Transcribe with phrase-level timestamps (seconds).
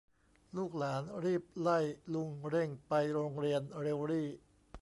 [0.57, 1.79] ลูกหลานรีบไล่
[2.13, 4.27] ลุงเร่งไปโรงเรียนเร็วรี่